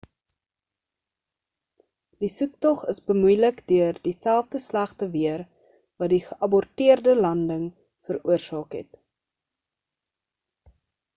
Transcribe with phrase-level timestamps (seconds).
[2.23, 5.43] die soektog is bemoeilik deur dieselfde slegte weer
[6.03, 7.67] wat die geaborteerde landing
[8.09, 9.01] veroorsaak het